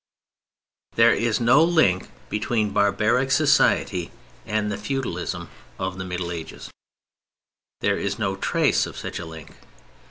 There 0.95 1.13
is 1.13 1.39
no 1.39 1.63
link 1.63 2.09
between 2.27 2.71
barbaric 2.73 3.29
society 3.29 4.09
and 4.47 4.71
the 4.71 4.77
feudalism 4.79 5.51
of 5.77 5.99
the 5.99 6.05
Middle 6.05 6.31
Ages; 6.31 6.71
there 7.81 7.99
is 7.99 8.17
no 8.17 8.35
trace 8.35 8.87
of 8.87 8.97
such 8.97 9.19
a 9.19 9.27
link. 9.27 9.57